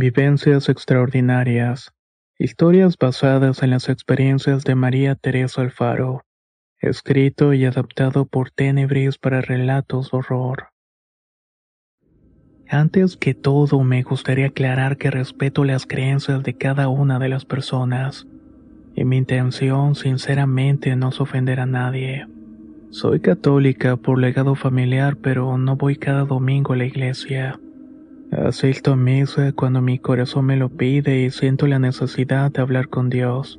Vivencias 0.00 0.68
extraordinarias. 0.68 1.90
Historias 2.38 2.96
basadas 2.96 3.64
en 3.64 3.70
las 3.70 3.88
experiencias 3.88 4.62
de 4.62 4.76
María 4.76 5.16
Teresa 5.16 5.62
Alfaro. 5.62 6.22
Escrito 6.80 7.52
y 7.52 7.64
adaptado 7.64 8.24
por 8.24 8.52
Tenebris 8.52 9.18
para 9.18 9.40
relatos 9.40 10.12
de 10.12 10.18
horror. 10.18 10.68
Antes 12.68 13.16
que 13.16 13.34
todo, 13.34 13.82
me 13.82 14.04
gustaría 14.04 14.46
aclarar 14.46 14.98
que 14.98 15.10
respeto 15.10 15.64
las 15.64 15.84
creencias 15.84 16.44
de 16.44 16.54
cada 16.54 16.86
una 16.86 17.18
de 17.18 17.30
las 17.30 17.44
personas. 17.44 18.28
Y 18.94 19.04
mi 19.04 19.16
intención, 19.16 19.96
sinceramente, 19.96 20.94
no 20.94 21.08
es 21.08 21.20
ofender 21.20 21.58
a 21.58 21.66
nadie. 21.66 22.28
Soy 22.90 23.18
católica 23.18 23.96
por 23.96 24.20
legado 24.20 24.54
familiar, 24.54 25.16
pero 25.16 25.58
no 25.58 25.74
voy 25.74 25.96
cada 25.96 26.24
domingo 26.24 26.74
a 26.74 26.76
la 26.76 26.84
iglesia. 26.84 27.58
Asisto 28.30 28.92
a 28.92 28.96
misa 28.96 29.52
cuando 29.52 29.80
mi 29.80 29.98
corazón 29.98 30.44
me 30.44 30.56
lo 30.56 30.68
pide 30.68 31.24
y 31.24 31.30
siento 31.30 31.66
la 31.66 31.78
necesidad 31.78 32.52
de 32.52 32.60
hablar 32.60 32.88
con 32.88 33.08
Dios. 33.08 33.58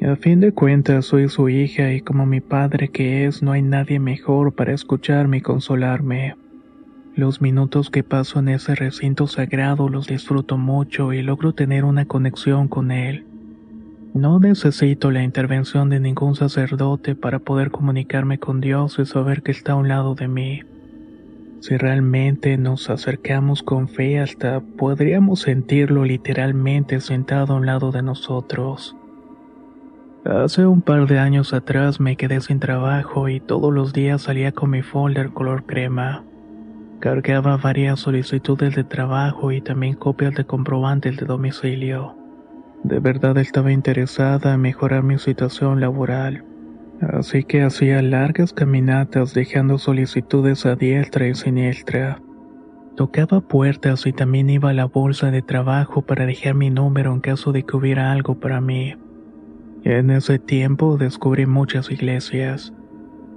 A 0.00 0.16
fin 0.16 0.40
de 0.40 0.52
cuentas 0.52 1.04
soy 1.06 1.28
su 1.28 1.50
hija 1.50 1.92
y 1.92 2.00
como 2.00 2.24
mi 2.24 2.40
padre 2.40 2.88
que 2.88 3.26
es 3.26 3.42
no 3.42 3.52
hay 3.52 3.60
nadie 3.60 3.98
mejor 3.98 4.54
para 4.54 4.72
escucharme 4.72 5.38
y 5.38 5.40
consolarme. 5.42 6.34
Los 7.14 7.42
minutos 7.42 7.90
que 7.90 8.02
paso 8.02 8.38
en 8.38 8.48
ese 8.48 8.74
recinto 8.74 9.26
sagrado 9.26 9.90
los 9.90 10.06
disfruto 10.06 10.56
mucho 10.56 11.12
y 11.12 11.22
logro 11.22 11.52
tener 11.52 11.84
una 11.84 12.06
conexión 12.06 12.68
con 12.68 12.90
él. 12.90 13.26
No 14.14 14.40
necesito 14.40 15.10
la 15.10 15.22
intervención 15.22 15.90
de 15.90 16.00
ningún 16.00 16.36
sacerdote 16.36 17.14
para 17.14 17.38
poder 17.38 17.70
comunicarme 17.70 18.38
con 18.38 18.60
Dios 18.62 18.98
y 18.98 19.04
saber 19.04 19.42
que 19.42 19.52
está 19.52 19.72
a 19.72 19.76
un 19.76 19.88
lado 19.88 20.14
de 20.14 20.28
mí. 20.28 20.62
Si 21.66 21.78
realmente 21.78 22.58
nos 22.58 22.90
acercamos 22.90 23.62
con 23.62 23.88
fe 23.88 24.20
hasta 24.20 24.60
podríamos 24.60 25.40
sentirlo 25.40 26.04
literalmente 26.04 27.00
sentado 27.00 27.54
a 27.54 27.56
un 27.56 27.64
lado 27.64 27.90
de 27.90 28.02
nosotros. 28.02 28.94
Hace 30.26 30.66
un 30.66 30.82
par 30.82 31.06
de 31.06 31.18
años 31.18 31.54
atrás 31.54 32.00
me 32.00 32.16
quedé 32.16 32.42
sin 32.42 32.60
trabajo 32.60 33.30
y 33.30 33.40
todos 33.40 33.72
los 33.72 33.94
días 33.94 34.20
salía 34.20 34.52
con 34.52 34.68
mi 34.68 34.82
folder 34.82 35.30
color 35.30 35.64
crema. 35.64 36.22
Cargaba 37.00 37.56
varias 37.56 37.98
solicitudes 37.98 38.74
de 38.74 38.84
trabajo 38.84 39.50
y 39.50 39.62
también 39.62 39.94
copias 39.94 40.34
de 40.34 40.44
comprobantes 40.44 41.16
de 41.16 41.24
domicilio. 41.24 42.14
De 42.82 43.00
verdad 43.00 43.38
estaba 43.38 43.72
interesada 43.72 44.52
en 44.52 44.60
mejorar 44.60 45.02
mi 45.02 45.18
situación 45.18 45.80
laboral 45.80 46.44
así 47.00 47.44
que 47.44 47.62
hacía 47.62 48.02
largas 48.02 48.52
caminatas 48.52 49.34
dejando 49.34 49.78
solicitudes 49.78 50.66
a 50.66 50.76
diestra 50.76 51.28
y 51.28 51.34
siniestra. 51.34 52.20
Tocaba 52.96 53.40
puertas 53.40 54.06
y 54.06 54.12
también 54.12 54.50
iba 54.50 54.70
a 54.70 54.74
la 54.74 54.84
bolsa 54.84 55.30
de 55.30 55.42
trabajo 55.42 56.02
para 56.02 56.26
dejar 56.26 56.54
mi 56.54 56.70
número 56.70 57.12
en 57.12 57.20
caso 57.20 57.50
de 57.50 57.64
que 57.64 57.76
hubiera 57.76 58.12
algo 58.12 58.38
para 58.38 58.60
mí. 58.60 58.94
En 59.82 60.10
ese 60.10 60.38
tiempo 60.38 60.96
descubrí 60.96 61.44
muchas 61.44 61.90
iglesias. 61.90 62.72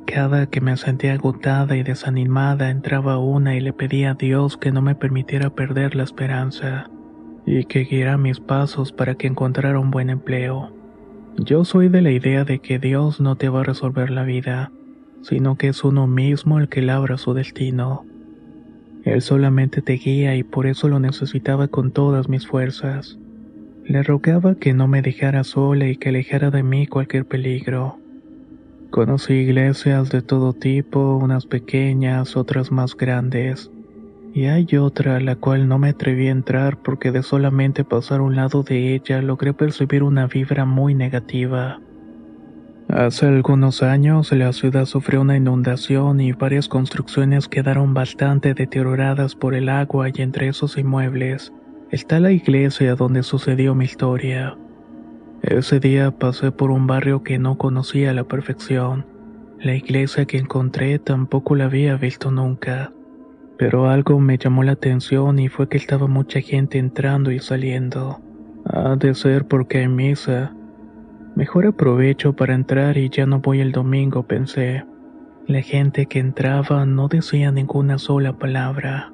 Cada 0.05 0.45
que 0.45 0.61
me 0.61 0.77
sentía 0.77 1.13
agotada 1.13 1.75
y 1.75 1.83
desanimada 1.83 2.69
entraba 2.69 3.17
una 3.17 3.55
y 3.55 3.59
le 3.59 3.73
pedía 3.73 4.11
a 4.11 4.13
Dios 4.13 4.57
que 4.57 4.71
no 4.71 4.81
me 4.81 4.95
permitiera 4.95 5.49
perder 5.49 5.95
la 5.95 6.03
esperanza 6.03 6.89
y 7.45 7.65
que 7.65 7.83
guiara 7.85 8.17
mis 8.17 8.39
pasos 8.39 8.91
para 8.91 9.15
que 9.15 9.27
encontrara 9.27 9.79
un 9.79 9.89
buen 9.89 10.09
empleo. 10.09 10.76
Yo 11.39 11.65
soy 11.65 11.87
de 11.87 12.01
la 12.01 12.11
idea 12.11 12.45
de 12.45 12.59
que 12.59 12.79
Dios 12.79 13.21
no 13.21 13.35
te 13.35 13.47
va 13.47 13.61
a 13.61 13.63
resolver 13.63 14.09
la 14.09 14.23
vida, 14.23 14.71
sino 15.21 15.55
que 15.55 15.67
es 15.67 15.83
uno 15.83 16.07
mismo 16.07 16.59
el 16.59 16.67
que 16.67 16.81
labra 16.81 17.17
su 17.19 17.35
destino. 17.35 18.05
Él 19.03 19.21
solamente 19.21 19.83
te 19.83 19.93
guía 19.93 20.35
y 20.35 20.43
por 20.43 20.65
eso 20.65 20.87
lo 20.87 20.99
necesitaba 20.99 21.67
con 21.67 21.91
todas 21.91 22.27
mis 22.27 22.47
fuerzas. 22.47 23.19
Le 23.85 24.01
rogaba 24.01 24.55
que 24.55 24.73
no 24.73 24.87
me 24.87 25.03
dejara 25.03 25.43
sola 25.43 25.87
y 25.87 25.95
que 25.95 26.09
alejara 26.09 26.49
de 26.49 26.63
mí 26.63 26.87
cualquier 26.87 27.25
peligro. 27.25 27.99
Conocí 28.89 29.33
iglesias 29.33 30.09
de 30.09 30.23
todo 30.23 30.53
tipo, 30.53 31.17
unas 31.17 31.45
pequeñas, 31.45 32.35
otras 32.35 32.71
más 32.71 32.97
grandes 32.97 33.69
y 34.37 34.45
hay 34.45 34.67
otra 34.77 35.15
a 35.15 35.19
la 35.19 35.35
cual 35.35 35.67
no 35.67 35.79
me 35.79 35.89
atreví 35.89 36.27
a 36.27 36.31
entrar 36.31 36.77
porque 36.77 37.11
de 37.11 37.23
solamente 37.23 37.83
pasar 37.83 38.19
a 38.19 38.21
un 38.21 38.35
lado 38.35 38.61
de 38.61 38.93
ella 38.93 39.19
logré 39.23 39.51
percibir 39.51 40.03
una 40.03 40.27
vibra 40.27 40.63
muy 40.63 40.93
negativa. 40.93 41.79
Hace 42.87 43.25
algunos 43.25 43.81
años 43.81 44.31
la 44.31 44.53
ciudad 44.53 44.85
sufrió 44.85 45.21
una 45.21 45.35
inundación 45.35 46.21
y 46.21 46.33
varias 46.33 46.67
construcciones 46.67 47.47
quedaron 47.47 47.95
bastante 47.95 48.53
deterioradas 48.53 49.33
por 49.33 49.55
el 49.55 49.69
agua 49.69 50.09
y 50.09 50.21
entre 50.21 50.49
esos 50.49 50.77
inmuebles 50.77 51.51
está 51.89 52.19
la 52.19 52.31
iglesia 52.31 52.93
donde 52.93 53.23
sucedió 53.23 53.73
mi 53.73 53.85
historia. 53.85 54.55
Ese 55.41 55.79
día 55.79 56.11
pasé 56.11 56.51
por 56.51 56.69
un 56.69 56.85
barrio 56.85 57.23
que 57.23 57.39
no 57.39 57.57
conocía 57.57 58.11
a 58.11 58.13
la 58.13 58.25
perfección. 58.25 59.03
La 59.59 59.73
iglesia 59.73 60.25
que 60.25 60.37
encontré 60.37 60.99
tampoco 60.99 61.55
la 61.55 61.65
había 61.65 61.95
visto 61.95 62.29
nunca. 62.29 62.91
Pero 63.57 63.89
algo 63.89 64.19
me 64.19 64.37
llamó 64.37 64.63
la 64.63 64.73
atención 64.73 65.39
y 65.39 65.49
fue 65.49 65.67
que 65.67 65.77
estaba 65.77 66.07
mucha 66.07 66.41
gente 66.41 66.77
entrando 66.77 67.31
y 67.31 67.39
saliendo. 67.39 68.21
Ha 68.65 68.95
de 68.95 69.13
ser 69.15 69.45
porque 69.45 69.79
hay 69.79 69.87
misa. 69.87 70.53
Mejor 71.35 71.65
aprovecho 71.65 72.33
para 72.33 72.53
entrar 72.53 72.97
y 72.97 73.09
ya 73.09 73.25
no 73.25 73.39
voy 73.39 73.61
el 73.61 73.71
domingo, 73.71 74.23
pensé. 74.23 74.83
La 75.47 75.61
gente 75.61 76.07
que 76.07 76.19
entraba 76.19 76.85
no 76.85 77.07
decía 77.07 77.51
ninguna 77.51 77.97
sola 77.97 78.33
palabra, 78.33 79.13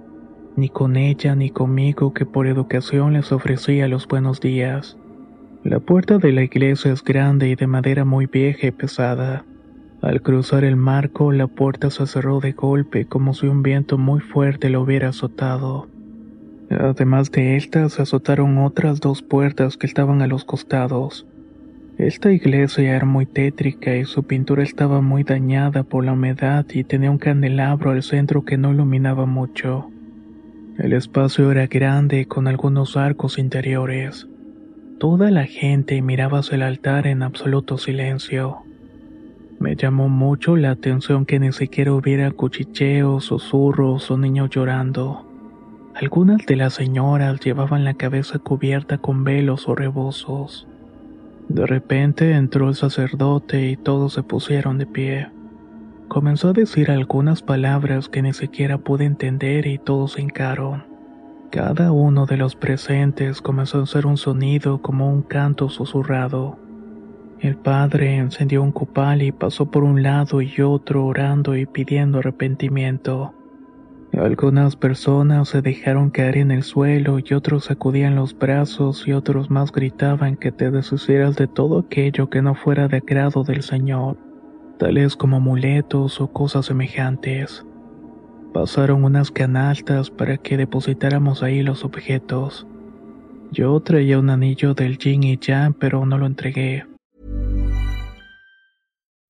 ni 0.55 0.67
con 0.67 0.95
ella 0.95 1.35
ni 1.35 1.51
conmigo 1.51 2.13
que 2.13 2.25
por 2.25 2.47
educación 2.47 3.13
les 3.13 3.31
ofrecía 3.31 3.87
los 3.87 4.07
buenos 4.07 4.41
días. 4.41 4.97
La 5.63 5.79
puerta 5.79 6.17
de 6.17 6.31
la 6.31 6.43
iglesia 6.43 6.91
es 6.91 7.03
grande 7.03 7.49
y 7.49 7.55
de 7.55 7.67
madera 7.67 8.03
muy 8.03 8.25
vieja 8.25 8.67
y 8.67 8.71
pesada. 8.71 9.45
Al 10.03 10.21
cruzar 10.21 10.65
el 10.65 10.75
marco, 10.75 11.31
la 11.31 11.47
puerta 11.47 11.89
se 11.89 12.05
cerró 12.07 12.41
de 12.41 12.51
golpe 12.51 13.05
como 13.05 13.33
si 13.33 13.47
un 13.47 13.63
viento 13.63 13.97
muy 13.97 14.19
fuerte 14.19 14.69
lo 14.69 14.81
hubiera 14.81 15.07
azotado. 15.07 15.87
Además 16.69 17.31
de 17.31 17.55
esta, 17.55 17.87
se 17.87 18.01
azotaron 18.01 18.57
otras 18.57 18.99
dos 18.99 19.21
puertas 19.21 19.77
que 19.77 19.87
estaban 19.87 20.21
a 20.21 20.27
los 20.27 20.43
costados. 20.43 21.25
Esta 21.97 22.33
iglesia 22.33 22.97
era 22.97 23.05
muy 23.05 23.25
tétrica 23.25 23.95
y 23.95 24.03
su 24.03 24.23
pintura 24.23 24.63
estaba 24.63 24.99
muy 24.99 25.23
dañada 25.23 25.83
por 25.83 26.03
la 26.03 26.11
humedad 26.11 26.65
y 26.73 26.83
tenía 26.83 27.09
un 27.09 27.17
candelabro 27.17 27.91
al 27.91 28.03
centro 28.03 28.43
que 28.43 28.57
no 28.57 28.73
iluminaba 28.73 29.25
mucho. 29.25 29.89
El 30.77 30.91
espacio 30.91 31.49
era 31.49 31.67
grande 31.67 32.25
con 32.25 32.49
algunos 32.49 32.97
arcos 32.97 33.37
interiores. 33.37 34.27
Toda 34.99 35.31
la 35.31 35.45
gente 35.45 36.01
miraba 36.01 36.39
hacia 36.39 36.55
el 36.55 36.63
altar 36.63 37.07
en 37.07 37.23
absoluto 37.23 37.77
silencio. 37.77 38.65
Me 39.59 39.75
llamó 39.75 40.09
mucho 40.09 40.55
la 40.55 40.71
atención 40.71 41.25
que 41.25 41.39
ni 41.39 41.51
siquiera 41.51 41.93
hubiera 41.93 42.31
cuchicheos, 42.31 43.25
susurros 43.25 44.11
o 44.11 44.17
niños 44.17 44.49
llorando. 44.49 45.25
Algunas 45.95 46.45
de 46.45 46.55
las 46.55 46.73
señoras 46.73 47.39
llevaban 47.39 47.83
la 47.83 47.93
cabeza 47.93 48.39
cubierta 48.39 48.97
con 48.97 49.23
velos 49.23 49.69
o 49.69 49.75
rebozos. 49.75 50.67
De 51.49 51.65
repente 51.65 52.33
entró 52.33 52.69
el 52.69 52.75
sacerdote 52.75 53.69
y 53.69 53.77
todos 53.77 54.13
se 54.13 54.23
pusieron 54.23 54.77
de 54.77 54.85
pie. 54.85 55.27
Comenzó 56.07 56.49
a 56.49 56.53
decir 56.53 56.89
algunas 56.91 57.41
palabras 57.41 58.09
que 58.09 58.21
ni 58.21 58.33
siquiera 58.33 58.77
pude 58.77 59.05
entender 59.05 59.67
y 59.67 59.77
todos 59.77 60.13
se 60.13 60.21
hincaron. 60.21 60.83
Cada 61.51 61.91
uno 61.91 62.25
de 62.25 62.37
los 62.37 62.55
presentes 62.55 63.41
comenzó 63.41 63.79
a 63.79 63.83
hacer 63.83 64.07
un 64.07 64.17
sonido 64.17 64.81
como 64.81 65.11
un 65.11 65.21
canto 65.21 65.69
susurrado. 65.69 66.57
El 67.43 67.57
padre 67.57 68.15
encendió 68.15 68.63
un 68.63 68.71
copal 68.71 69.21
y 69.21 69.33
pasó 69.33 69.69
por 69.69 69.83
un 69.83 70.01
lado 70.01 70.41
y 70.41 70.61
otro 70.61 71.05
orando 71.05 71.57
y 71.57 71.65
pidiendo 71.65 72.19
arrepentimiento. 72.19 73.33
Algunas 74.13 74.77
personas 74.77 75.49
se 75.49 75.61
dejaron 75.61 76.09
caer 76.09 76.37
en 76.37 76.51
el 76.51 76.63
suelo 76.63 77.19
y 77.19 77.33
otros 77.33 77.65
sacudían 77.65 78.15
los 78.15 78.33
brazos 78.37 79.05
y 79.09 79.11
otros 79.11 79.49
más 79.49 79.73
gritaban 79.73 80.37
que 80.37 80.53
te 80.53 80.71
deshicieras 80.71 81.35
de 81.35 81.47
todo 81.47 81.79
aquello 81.79 82.29
que 82.29 82.41
no 82.41 82.55
fuera 82.55 82.87
de 82.87 82.97
agrado 82.97 83.43
del 83.43 83.61
Señor, 83.61 84.15
tales 84.77 85.17
como 85.17 85.35
amuletos 85.35 86.21
o 86.21 86.31
cosas 86.31 86.67
semejantes. 86.67 87.65
Pasaron 88.53 89.03
unas 89.03 89.31
canastas 89.31 90.09
para 90.09 90.37
que 90.37 90.55
depositáramos 90.55 91.43
ahí 91.43 91.61
los 91.61 91.83
objetos. 91.83 92.65
Yo 93.51 93.77
traía 93.81 94.17
un 94.17 94.29
anillo 94.29 94.73
del 94.73 94.97
yin 94.97 95.23
y 95.23 95.37
yang, 95.37 95.73
pero 95.73 96.05
no 96.05 96.17
lo 96.17 96.25
entregué. 96.25 96.92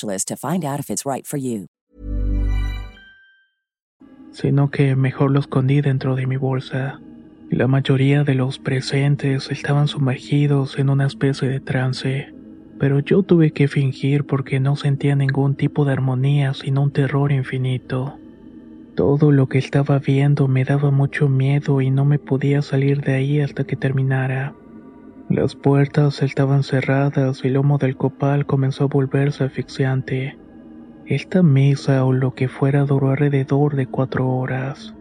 to 0.00 0.36
find 0.36 0.64
out 0.64 0.80
if 0.80 0.90
it's 0.90 1.04
right 1.04 1.26
for 1.26 1.38
you. 1.38 1.66
Sino 4.32 4.70
que 4.70 4.94
mejor 4.94 5.30
lo 5.30 5.40
escondí 5.40 5.80
dentro 5.80 6.14
de 6.14 6.26
mi 6.26 6.36
bolsa. 6.36 7.00
La 7.50 7.66
mayoría 7.66 8.24
de 8.24 8.34
los 8.34 8.58
presentes 8.58 9.50
estaban 9.50 9.88
sumergidos 9.88 10.78
en 10.78 10.90
una 10.90 11.06
especie 11.06 11.48
de 11.48 11.60
trance, 11.60 12.32
pero 12.78 13.00
yo 13.00 13.22
tuve 13.22 13.52
que 13.52 13.68
fingir 13.68 14.24
porque 14.24 14.60
no 14.60 14.76
sentía 14.76 15.16
ningún 15.16 15.54
tipo 15.54 15.84
de 15.84 15.92
armonía 15.92 16.52
sino 16.54 16.82
un 16.82 16.90
terror 16.90 17.32
infinito. 17.32 18.18
Todo 18.94 19.32
lo 19.32 19.48
que 19.48 19.58
estaba 19.58 19.98
viendo 19.98 20.46
me 20.48 20.64
daba 20.64 20.90
mucho 20.90 21.28
miedo 21.28 21.80
y 21.80 21.90
no 21.90 22.04
me 22.04 22.18
podía 22.18 22.62
salir 22.62 23.00
de 23.00 23.14
ahí 23.14 23.40
hasta 23.40 23.64
que 23.64 23.76
terminara. 23.76 24.54
Las 25.28 25.54
puertas 25.54 26.22
estaban 26.22 26.62
cerradas 26.62 27.44
y 27.44 27.48
el 27.48 27.58
humo 27.58 27.76
del 27.76 27.96
copal 27.96 28.46
comenzó 28.46 28.84
a 28.84 28.86
volverse 28.86 29.44
asfixiante. 29.44 30.38
Esta 31.04 31.42
misa 31.42 32.02
o 32.06 32.14
lo 32.14 32.34
que 32.34 32.48
fuera 32.48 32.84
duró 32.84 33.10
alrededor 33.10 33.76
de 33.76 33.86
cuatro 33.86 34.26
horas. 34.26 34.94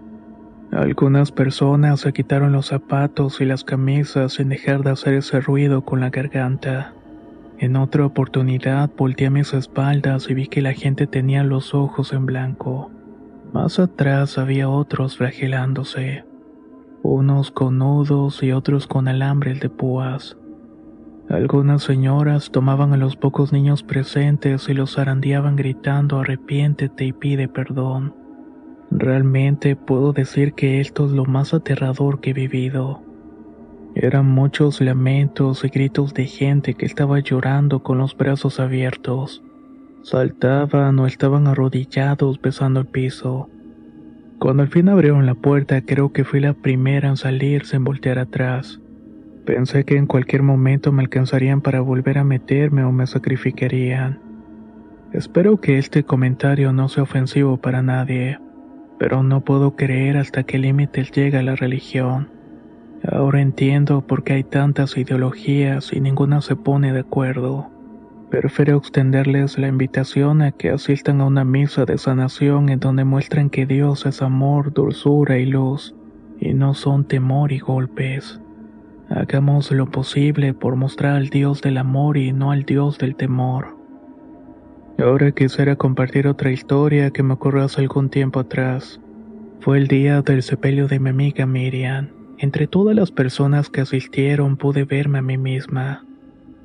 Algunas 0.74 1.31
personas 1.31 2.01
se 2.01 2.12
quitaron 2.12 2.51
los 2.51 2.68
zapatos 2.68 3.39
y 3.39 3.45
las 3.45 3.63
camisas 3.63 4.33
sin 4.33 4.50
dejar 4.50 4.83
de 4.83 4.91
hacer 4.91 5.13
ese 5.13 5.39
ruido 5.39 5.85
con 5.85 6.01
la 6.01 6.09
garganta. 6.09 6.94
En 7.57 7.77
otra 7.77 8.06
oportunidad 8.06 8.89
volteé 8.97 9.27
a 9.27 9.31
mis 9.31 9.53
espaldas 9.53 10.29
y 10.29 10.33
vi 10.33 10.47
que 10.47 10.62
la 10.62 10.74
gente 10.74 11.07
tenía 11.07 11.45
los 11.45 11.74
ojos 11.74 12.12
en 12.12 12.25
blanco. 12.25 12.91
Más 13.53 13.79
atrás 13.79 14.38
había 14.38 14.68
otros 14.68 15.15
flagelándose 15.15 16.25
unos 17.04 17.52
con 17.52 17.78
nudos 17.78 18.44
y 18.44 18.52
otros 18.52 18.88
con 18.88 19.08
alambres 19.08 19.60
de 19.60 19.70
púas. 19.70 20.38
Algunas 21.30 21.84
señoras 21.84 22.52
tomaban 22.52 22.94
a 22.94 22.98
los 22.98 23.18
pocos 23.18 23.52
niños 23.52 23.84
presentes 23.84 24.70
y 24.70 24.74
los 24.74 24.96
zarandeaban 24.96 25.58
gritando 25.58 26.20
arrepiéntete 26.20 27.06
y 27.06 27.14
pide 27.14 27.48
perdón. 27.50 28.14
Realmente 28.92 29.76
puedo 29.76 30.14
decir 30.14 30.54
que 30.54 30.80
esto 30.80 31.06
es 31.06 31.12
lo 31.12 31.26
más 31.26 31.54
aterrador 31.54 32.22
que 32.22 32.30
he 32.30 32.34
vivido. 32.34 33.02
Eran 33.96 34.28
muchos 34.28 34.80
lamentos 34.80 35.66
y 35.66 35.70
gritos 35.70 36.14
de 36.14 36.26
gente 36.26 36.76
que 36.76 36.86
estaba 36.86 37.20
llorando 37.20 37.84
con 37.84 37.98
los 37.98 38.16
brazos 38.16 38.60
abiertos. 38.60 39.44
Saltaban 40.04 40.98
o 41.00 41.08
estaban 41.08 41.48
arrodillados 41.48 42.40
besando 42.40 42.80
el 42.80 42.86
piso. 42.86 43.50
Cuando 44.39 44.62
al 44.62 44.69
fin 44.69 44.88
abrieron 44.88 45.25
la 45.25 45.34
puerta, 45.34 45.81
creo 45.81 46.13
que 46.13 46.24
fui 46.24 46.39
la 46.39 46.54
primera 46.54 47.10
en 47.10 47.18
salir 47.18 47.66
sin 47.66 47.84
voltear 47.84 48.19
atrás. 48.19 48.80
Pensé 49.45 49.84
que 49.84 49.98
en 49.98 50.06
cualquier 50.06 50.44
momento 50.44 50.92
me 50.92 51.01
alcanzarían 51.01 51.62
para 51.62 51.81
volver 51.81 52.19
a 52.19 52.24
meterme 52.24 52.84
o 52.84 52.92
me 52.92 53.07
sacrificarían. 53.07 54.19
Espero 55.12 55.60
que 55.60 55.80
este 55.80 56.04
comentario 56.04 56.72
no 56.72 56.88
sea 56.88 57.04
ofensivo 57.04 57.57
para 57.57 57.81
nadie, 57.81 58.39
pero 59.00 59.24
no 59.24 59.42
puedo 59.42 59.75
creer 59.75 60.18
hasta 60.18 60.44
qué 60.44 60.60
límites 60.60 61.12
llega 61.12 61.42
la 61.42 61.56
religión. 61.56 62.30
Ahora 63.10 63.42
entiendo 63.42 64.06
por 64.06 64.24
qué 64.24 64.34
hay 64.34 64.44
tantas 64.44 64.98
ideologías 64.98 65.94
y 65.94 66.01
ninguna 66.01 66.42
se 66.42 66.56
pone 66.56 66.94
de 66.94 67.00
acuerdo. 67.00 67.72
Prefiero 68.29 68.75
extenderles 68.75 69.57
la 69.57 69.69
invitación 69.69 70.41
a 70.41 70.51
que 70.51 70.69
asistan 70.69 71.21
a 71.21 71.25
una 71.25 71.45
misa 71.45 71.85
de 71.85 71.97
sanación 71.97 72.68
en 72.68 72.81
donde 72.81 73.06
muestran 73.06 73.50
que 73.50 73.65
Dios 73.65 74.06
es 74.06 74.21
amor, 74.21 74.74
dulzura 74.74 75.38
y 75.38 75.45
luz, 75.45 75.95
y 76.38 76.53
no 76.53 76.74
son 76.74 77.06
temor 77.06 77.53
y 77.53 77.59
golpes. 77.59 78.41
Hagamos 79.10 79.72
lo 79.72 79.89
posible 79.89 80.53
por 80.53 80.75
mostrar 80.75 81.15
al 81.15 81.29
Dios 81.29 81.62
del 81.62 81.77
amor 81.77 82.17
y 82.17 82.34
no 82.34 82.51
al 82.51 82.63
Dios 82.63 82.98
del 82.98 83.15
temor. 83.15 83.77
Ahora 85.00 85.31
quisiera 85.31 85.77
compartir 85.77 86.27
otra 86.27 86.51
historia 86.51 87.12
que 87.12 87.24
me 87.24 87.36
ocurrió 87.36 87.63
hace 87.63 87.79
algún 87.79 88.10
tiempo 88.10 88.41
atrás. 88.41 89.00
Fue 89.62 89.77
el 89.77 89.88
día 89.88 90.22
del 90.22 90.43
sepelio 90.43 90.89
de 90.89 91.00
mi 91.00 91.12
amiga 91.12 91.46
Miriam. 91.46 92.10
Entre 92.39 92.67
todas 92.67 92.93
las 92.93 93.10
personas 93.10 93.69
que 93.69 93.81
asistieron 93.81 94.57
pude 94.57 94.84
verme 94.84 95.19
a 95.19 95.22
mí 95.22 95.38
misma 95.38 96.07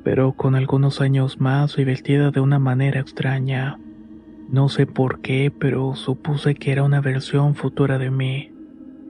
pero 0.04 0.32
con 0.32 0.54
algunos 0.54 1.00
años 1.00 1.40
más 1.40 1.78
y 1.78 1.84
vestida 1.84 2.30
de 2.30 2.40
una 2.40 2.58
manera 2.58 3.00
extraña. 3.00 3.78
No 4.50 4.68
sé 4.68 4.86
por 4.86 5.20
qué, 5.20 5.52
pero 5.56 5.94
supuse 5.94 6.54
que 6.54 6.72
era 6.72 6.82
una 6.82 7.00
versión 7.00 7.54
futura 7.54 7.98
de 7.98 8.10
mí. 8.10 8.52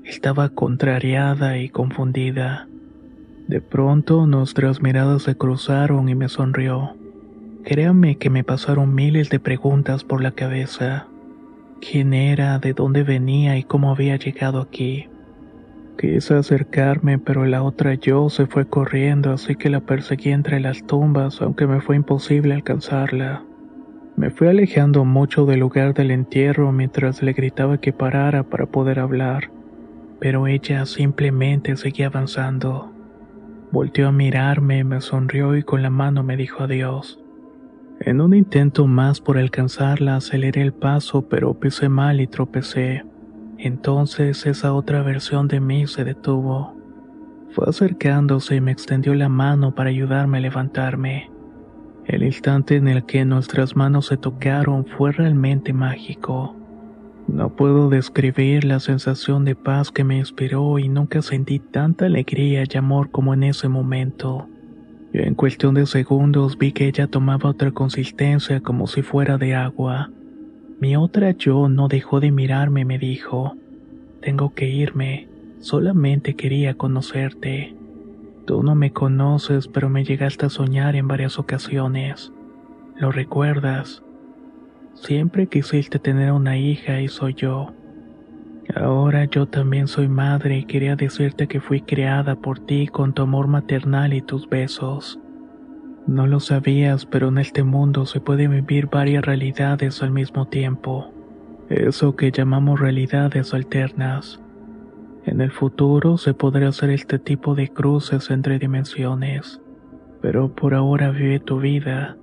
Estaba 0.04 0.50
contrariada 0.50 1.58
y 1.58 1.68
confundida. 1.68 2.68
De 3.48 3.60
pronto 3.60 4.26
nuestras 4.26 4.82
miradas 4.82 5.22
se 5.22 5.36
cruzaron 5.36 6.08
y 6.08 6.14
me 6.14 6.28
sonrió. 6.28 6.96
Créame 7.64 8.16
que 8.16 8.30
me 8.30 8.44
pasaron 8.44 8.94
miles 8.94 9.30
de 9.30 9.40
preguntas 9.40 10.04
por 10.04 10.22
la 10.22 10.32
cabeza. 10.32 11.06
¿Quién 11.80 12.14
era, 12.14 12.58
de 12.58 12.72
dónde 12.72 13.02
venía 13.02 13.56
y 13.56 13.64
cómo 13.64 13.90
había 13.90 14.16
llegado 14.16 14.60
aquí? 14.60 15.06
Quise 15.98 16.34
acercarme, 16.34 17.18
pero 17.18 17.44
la 17.44 17.62
otra 17.62 17.94
yo 17.94 18.28
se 18.30 18.46
fue 18.46 18.66
corriendo, 18.66 19.32
así 19.32 19.54
que 19.54 19.70
la 19.70 19.80
perseguí 19.80 20.30
entre 20.30 20.58
las 20.58 20.84
tumbas, 20.86 21.40
aunque 21.40 21.66
me 21.66 21.80
fue 21.80 21.96
imposible 21.96 22.54
alcanzarla. 22.54 23.44
Me 24.16 24.30
fui 24.30 24.48
alejando 24.48 25.04
mucho 25.04 25.46
del 25.46 25.60
lugar 25.60 25.94
del 25.94 26.10
entierro 26.10 26.72
mientras 26.72 27.22
le 27.22 27.32
gritaba 27.32 27.78
que 27.78 27.92
parara 27.92 28.42
para 28.42 28.66
poder 28.66 28.98
hablar, 28.98 29.50
pero 30.20 30.46
ella 30.46 30.86
simplemente 30.86 31.76
seguía 31.76 32.08
avanzando. 32.08 32.92
Volteó 33.70 34.08
a 34.08 34.12
mirarme, 34.12 34.84
me 34.84 35.00
sonrió 35.00 35.56
y 35.56 35.62
con 35.62 35.82
la 35.82 35.90
mano 35.90 36.22
me 36.22 36.36
dijo 36.36 36.62
adiós. 36.62 37.22
En 38.00 38.20
un 38.20 38.34
intento 38.34 38.86
más 38.86 39.20
por 39.20 39.38
alcanzarla 39.38 40.16
aceleré 40.16 40.60
el 40.60 40.72
paso, 40.72 41.28
pero 41.28 41.54
pisé 41.54 41.88
mal 41.88 42.20
y 42.20 42.26
tropecé. 42.26 43.04
Entonces 43.64 44.44
esa 44.44 44.74
otra 44.74 45.04
versión 45.04 45.46
de 45.46 45.60
mí 45.60 45.86
se 45.86 46.02
detuvo. 46.02 46.74
Fue 47.50 47.68
acercándose 47.68 48.56
y 48.56 48.60
me 48.60 48.72
extendió 48.72 49.14
la 49.14 49.28
mano 49.28 49.72
para 49.72 49.90
ayudarme 49.90 50.38
a 50.38 50.40
levantarme. 50.40 51.30
El 52.06 52.24
instante 52.24 52.74
en 52.74 52.88
el 52.88 53.04
que 53.04 53.24
nuestras 53.24 53.76
manos 53.76 54.06
se 54.06 54.16
tocaron 54.16 54.84
fue 54.84 55.12
realmente 55.12 55.72
mágico. 55.72 56.56
No 57.28 57.54
puedo 57.54 57.88
describir 57.88 58.64
la 58.64 58.80
sensación 58.80 59.44
de 59.44 59.54
paz 59.54 59.92
que 59.92 60.02
me 60.02 60.18
inspiró 60.18 60.80
y 60.80 60.88
nunca 60.88 61.22
sentí 61.22 61.60
tanta 61.60 62.06
alegría 62.06 62.64
y 62.68 62.76
amor 62.76 63.12
como 63.12 63.32
en 63.32 63.44
ese 63.44 63.68
momento. 63.68 64.48
En 65.12 65.36
cuestión 65.36 65.74
de 65.74 65.86
segundos 65.86 66.58
vi 66.58 66.72
que 66.72 66.88
ella 66.88 67.06
tomaba 67.06 67.50
otra 67.50 67.70
consistencia 67.70 68.60
como 68.60 68.88
si 68.88 69.02
fuera 69.02 69.38
de 69.38 69.54
agua. 69.54 70.10
Mi 70.82 70.96
otra 70.96 71.30
yo 71.30 71.68
no 71.68 71.86
dejó 71.86 72.18
de 72.18 72.32
mirarme 72.32 72.80
y 72.80 72.84
me 72.84 72.98
dijo, 72.98 73.54
tengo 74.20 74.52
que 74.52 74.68
irme, 74.68 75.28
solamente 75.60 76.34
quería 76.34 76.74
conocerte. 76.74 77.76
Tú 78.46 78.64
no 78.64 78.74
me 78.74 78.92
conoces, 78.92 79.68
pero 79.68 79.88
me 79.88 80.02
llegaste 80.02 80.46
a 80.46 80.48
soñar 80.48 80.96
en 80.96 81.06
varias 81.06 81.38
ocasiones. 81.38 82.32
¿Lo 82.96 83.12
recuerdas? 83.12 84.02
Siempre 84.94 85.46
quisiste 85.46 86.00
tener 86.00 86.32
una 86.32 86.58
hija 86.58 87.00
y 87.00 87.06
soy 87.06 87.34
yo. 87.34 87.72
Ahora 88.74 89.26
yo 89.26 89.46
también 89.46 89.86
soy 89.86 90.08
madre 90.08 90.58
y 90.58 90.64
quería 90.64 90.96
decirte 90.96 91.46
que 91.46 91.60
fui 91.60 91.82
creada 91.82 92.34
por 92.34 92.58
ti 92.58 92.88
con 92.88 93.12
tu 93.12 93.22
amor 93.22 93.46
maternal 93.46 94.14
y 94.14 94.20
tus 94.20 94.48
besos. 94.48 95.21
No 96.06 96.26
lo 96.26 96.40
sabías, 96.40 97.06
pero 97.06 97.28
en 97.28 97.38
este 97.38 97.62
mundo 97.62 98.06
se 98.06 98.20
pueden 98.20 98.50
vivir 98.50 98.88
varias 98.88 99.24
realidades 99.24 100.02
al 100.02 100.10
mismo 100.10 100.46
tiempo. 100.48 101.12
Eso 101.68 102.16
que 102.16 102.32
llamamos 102.32 102.80
realidades 102.80 103.54
alternas. 103.54 104.40
En 105.24 105.40
el 105.40 105.52
futuro 105.52 106.18
se 106.18 106.34
podrá 106.34 106.68
hacer 106.68 106.90
este 106.90 107.20
tipo 107.20 107.54
de 107.54 107.68
cruces 107.68 108.30
entre 108.30 108.58
dimensiones. 108.58 109.60
Pero 110.20 110.52
por 110.52 110.74
ahora 110.74 111.10
vive 111.10 111.38
tu 111.38 111.60
vida. 111.60 112.16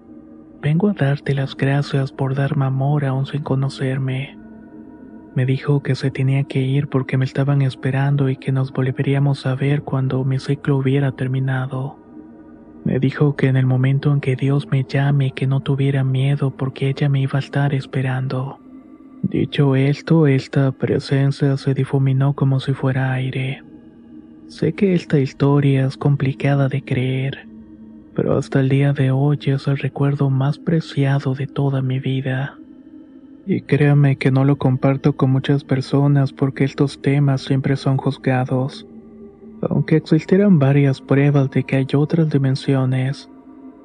Vengo 0.61 0.89
a 0.89 0.93
darte 0.93 1.33
las 1.33 1.55
gracias 1.55 2.11
por 2.11 2.35
darme 2.35 2.65
amor 2.65 3.05
aún 3.05 3.25
sin 3.25 3.41
conocerme. 3.41 4.37
Me 5.35 5.45
dijo 5.45 5.81
que 5.81 5.95
se 5.95 6.11
tenía 6.11 6.43
que 6.43 6.59
ir 6.59 6.89
porque 6.89 7.17
me 7.17 7.23
estaban 7.23 7.61
esperando 7.61 8.29
y 8.29 8.35
que 8.35 8.51
nos 8.51 8.73
volveríamos 8.73 9.45
a 9.45 9.55
ver 9.55 9.83
cuando 9.83 10.25
mi 10.25 10.37
ciclo 10.37 10.75
hubiera 10.75 11.13
terminado. 11.13 12.08
Me 12.83 12.99
dijo 12.99 13.35
que 13.35 13.47
en 13.47 13.57
el 13.57 13.65
momento 13.65 14.11
en 14.11 14.21
que 14.21 14.35
Dios 14.35 14.67
me 14.71 14.83
llame 14.83 15.31
que 15.31 15.47
no 15.47 15.59
tuviera 15.59 16.03
miedo 16.03 16.51
porque 16.51 16.89
ella 16.89 17.09
me 17.09 17.21
iba 17.21 17.37
a 17.37 17.39
estar 17.39 17.73
esperando. 17.73 18.59
Dicho 19.21 19.75
esto, 19.75 20.27
esta 20.27 20.71
presencia 20.71 21.57
se 21.57 21.73
difuminó 21.73 22.33
como 22.33 22.59
si 22.59 22.73
fuera 22.73 23.11
aire. 23.11 23.61
Sé 24.47 24.73
que 24.73 24.95
esta 24.95 25.19
historia 25.19 25.85
es 25.85 25.97
complicada 25.97 26.69
de 26.69 26.81
creer, 26.81 27.47
pero 28.15 28.37
hasta 28.37 28.61
el 28.61 28.69
día 28.69 28.93
de 28.93 29.11
hoy 29.11 29.37
es 29.45 29.67
el 29.67 29.77
recuerdo 29.77 30.29
más 30.29 30.57
preciado 30.57 31.35
de 31.35 31.45
toda 31.45 31.81
mi 31.81 31.99
vida. 31.99 32.57
Y 33.45 33.61
créame 33.61 34.15
que 34.15 34.31
no 34.31 34.45
lo 34.45 34.57
comparto 34.57 35.13
con 35.13 35.31
muchas 35.31 35.63
personas 35.63 36.33
porque 36.33 36.63
estos 36.63 37.01
temas 37.01 37.41
siempre 37.41 37.75
son 37.75 37.97
juzgados. 37.97 38.87
Aunque 39.61 39.97
existieran 39.97 40.59
varias 40.59 41.01
pruebas 41.01 41.49
de 41.51 41.63
que 41.63 41.75
hay 41.75 41.87
otras 41.95 42.29
dimensiones, 42.29 43.29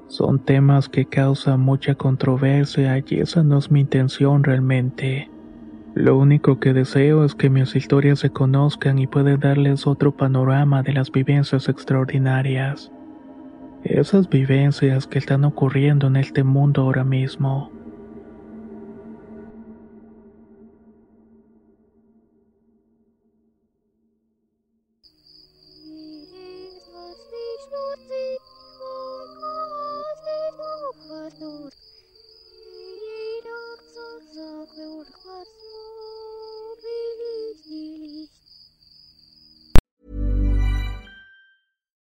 son 0.07 0.39
temas 0.39 0.89
que 0.89 1.07
causan 1.07 1.61
mucha 1.61 1.95
controversia 1.95 2.99
y 2.99 3.17
esa 3.17 3.43
no 3.43 3.59
es 3.59 3.71
mi 3.71 3.81
intención 3.81 4.45
realmente. 4.45 5.31
Lo 5.95 6.19
único 6.19 6.61
que 6.61 6.73
deseo 6.73 7.25
es 7.25 7.35
que 7.35 7.51
mis 7.51 7.75
historias 7.75 8.19
se 8.19 8.31
conozcan 8.31 8.99
y 8.99 9.07
pueda 9.07 9.37
darles 9.37 9.87
otro 9.87 10.13
panorama 10.17 10.83
de 10.83 10.93
las 10.93 11.11
vivencias 11.11 11.69
extraordinarias. 11.69 12.93
Esas 13.85 14.29
vivencias 14.29 15.07
que 15.07 15.19
están 15.19 15.45
ocurriendo 15.45 16.07
en 16.07 16.17
este 16.17 16.43
mundo 16.43 16.83
ahora 16.83 17.05
mismo. 17.05 17.71